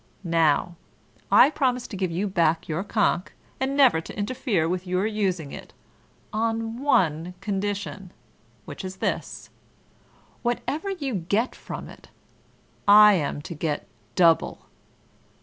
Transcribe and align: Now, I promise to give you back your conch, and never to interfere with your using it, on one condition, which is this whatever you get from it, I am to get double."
Now, 0.23 0.77
I 1.31 1.51
promise 1.51 1.85
to 1.85 1.95
give 1.95 2.09
you 2.09 2.25
back 2.27 2.67
your 2.67 2.83
conch, 2.83 3.27
and 3.59 3.77
never 3.77 4.01
to 4.01 4.17
interfere 4.17 4.67
with 4.67 4.87
your 4.87 5.05
using 5.05 5.51
it, 5.51 5.73
on 6.33 6.81
one 6.81 7.35
condition, 7.39 8.11
which 8.65 8.83
is 8.83 8.95
this 8.95 9.51
whatever 10.41 10.89
you 10.89 11.13
get 11.13 11.53
from 11.53 11.87
it, 11.87 12.09
I 12.87 13.13
am 13.13 13.43
to 13.43 13.53
get 13.53 13.85
double." 14.15 14.65